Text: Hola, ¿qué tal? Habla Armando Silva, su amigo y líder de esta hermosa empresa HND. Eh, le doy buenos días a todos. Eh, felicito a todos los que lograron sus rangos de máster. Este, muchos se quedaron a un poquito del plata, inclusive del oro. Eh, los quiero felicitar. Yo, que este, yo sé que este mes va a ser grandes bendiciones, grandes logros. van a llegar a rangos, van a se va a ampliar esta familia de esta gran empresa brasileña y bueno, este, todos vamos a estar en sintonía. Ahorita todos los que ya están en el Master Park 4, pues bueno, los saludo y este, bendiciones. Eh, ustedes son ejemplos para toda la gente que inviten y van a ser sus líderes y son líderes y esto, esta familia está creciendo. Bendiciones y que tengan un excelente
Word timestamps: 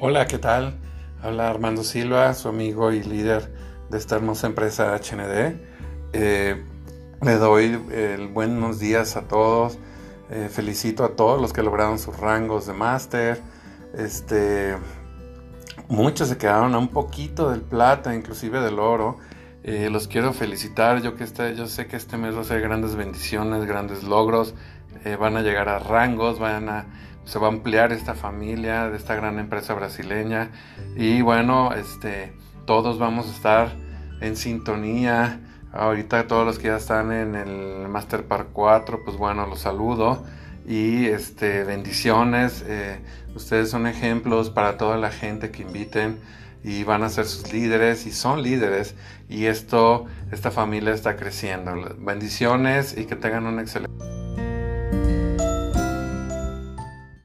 Hola, 0.00 0.28
¿qué 0.28 0.38
tal? 0.38 0.78
Habla 1.24 1.50
Armando 1.50 1.82
Silva, 1.82 2.32
su 2.34 2.48
amigo 2.48 2.92
y 2.92 3.02
líder 3.02 3.52
de 3.90 3.98
esta 3.98 4.14
hermosa 4.14 4.46
empresa 4.46 4.94
HND. 4.94 5.56
Eh, 6.12 6.64
le 7.20 7.34
doy 7.34 7.76
buenos 8.32 8.78
días 8.78 9.16
a 9.16 9.22
todos. 9.22 9.76
Eh, 10.30 10.48
felicito 10.52 11.04
a 11.04 11.16
todos 11.16 11.40
los 11.40 11.52
que 11.52 11.64
lograron 11.64 11.98
sus 11.98 12.16
rangos 12.16 12.68
de 12.68 12.74
máster. 12.74 13.42
Este, 13.92 14.76
muchos 15.88 16.28
se 16.28 16.38
quedaron 16.38 16.76
a 16.76 16.78
un 16.78 16.88
poquito 16.90 17.50
del 17.50 17.62
plata, 17.62 18.14
inclusive 18.14 18.60
del 18.60 18.78
oro. 18.78 19.16
Eh, 19.64 19.90
los 19.90 20.06
quiero 20.06 20.32
felicitar. 20.32 21.02
Yo, 21.02 21.16
que 21.16 21.24
este, 21.24 21.56
yo 21.56 21.66
sé 21.66 21.88
que 21.88 21.96
este 21.96 22.16
mes 22.16 22.36
va 22.36 22.42
a 22.42 22.44
ser 22.44 22.60
grandes 22.60 22.94
bendiciones, 22.94 23.64
grandes 23.64 24.04
logros. 24.04 24.54
van 25.18 25.36
a 25.36 25.42
llegar 25.42 25.68
a 25.68 25.80
rangos, 25.80 26.38
van 26.38 26.68
a 26.68 26.86
se 27.28 27.38
va 27.38 27.48
a 27.48 27.50
ampliar 27.50 27.92
esta 27.92 28.14
familia 28.14 28.88
de 28.88 28.96
esta 28.96 29.14
gran 29.14 29.38
empresa 29.38 29.74
brasileña 29.74 30.50
y 30.96 31.20
bueno, 31.20 31.74
este, 31.74 32.32
todos 32.64 32.98
vamos 32.98 33.28
a 33.28 33.32
estar 33.32 33.72
en 34.22 34.34
sintonía. 34.34 35.40
Ahorita 35.70 36.26
todos 36.26 36.46
los 36.46 36.58
que 36.58 36.68
ya 36.68 36.78
están 36.78 37.12
en 37.12 37.34
el 37.34 37.86
Master 37.88 38.24
Park 38.24 38.48
4, 38.54 39.04
pues 39.04 39.18
bueno, 39.18 39.46
los 39.46 39.60
saludo 39.60 40.24
y 40.66 41.04
este, 41.04 41.64
bendiciones. 41.64 42.64
Eh, 42.66 42.98
ustedes 43.34 43.68
son 43.68 43.86
ejemplos 43.86 44.48
para 44.48 44.78
toda 44.78 44.96
la 44.96 45.10
gente 45.10 45.50
que 45.50 45.62
inviten 45.62 46.18
y 46.64 46.82
van 46.84 47.02
a 47.02 47.10
ser 47.10 47.26
sus 47.26 47.52
líderes 47.52 48.06
y 48.06 48.12
son 48.12 48.42
líderes 48.42 48.94
y 49.28 49.44
esto, 49.44 50.06
esta 50.32 50.50
familia 50.50 50.94
está 50.94 51.16
creciendo. 51.16 51.74
Bendiciones 51.98 52.96
y 52.96 53.04
que 53.04 53.16
tengan 53.16 53.44
un 53.44 53.60
excelente 53.60 53.97